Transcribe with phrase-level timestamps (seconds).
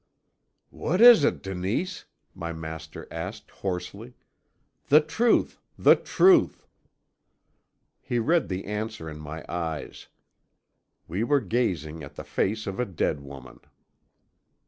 [0.71, 4.15] "'What is it, Denise?' my master asked hoarsely.
[4.87, 6.67] 'The truth the truth!'
[8.01, 10.07] "He read the answer in my eyes.
[11.07, 13.59] We were gazing on the face of a dead woman!